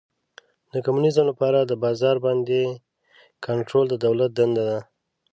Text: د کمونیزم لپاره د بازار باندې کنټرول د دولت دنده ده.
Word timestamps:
د 0.73 0.75
کمونیزم 0.85 1.25
لپاره 1.31 1.59
د 1.63 1.71
بازار 1.83 2.15
باندې 2.25 2.61
کنټرول 3.45 3.85
د 3.89 3.93
دولت 4.05 4.31
دنده 4.39 4.63
ده. 4.69 4.79